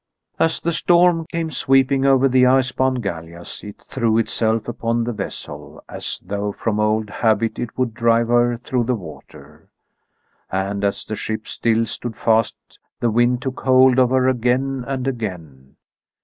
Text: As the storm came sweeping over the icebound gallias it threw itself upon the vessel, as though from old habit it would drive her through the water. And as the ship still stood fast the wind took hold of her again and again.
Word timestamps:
As 0.39 0.59
the 0.59 0.73
storm 0.73 1.27
came 1.31 1.51
sweeping 1.51 2.05
over 2.07 2.27
the 2.27 2.47
icebound 2.47 3.03
gallias 3.03 3.63
it 3.63 3.79
threw 3.79 4.17
itself 4.17 4.67
upon 4.67 5.03
the 5.03 5.13
vessel, 5.13 5.83
as 5.87 6.17
though 6.25 6.51
from 6.51 6.79
old 6.79 7.11
habit 7.11 7.59
it 7.59 7.77
would 7.77 7.93
drive 7.93 8.29
her 8.29 8.57
through 8.57 8.85
the 8.85 8.95
water. 8.95 9.69
And 10.51 10.83
as 10.83 11.05
the 11.05 11.15
ship 11.15 11.47
still 11.47 11.85
stood 11.85 12.15
fast 12.15 12.79
the 12.99 13.11
wind 13.11 13.43
took 13.43 13.59
hold 13.59 13.99
of 13.99 14.09
her 14.09 14.27
again 14.27 14.83
and 14.87 15.05
again. 15.07 15.75